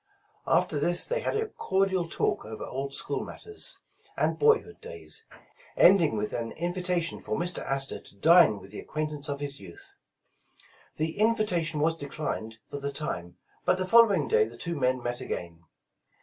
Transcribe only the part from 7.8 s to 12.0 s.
to dine with the acquaintance of his youth. The invitation was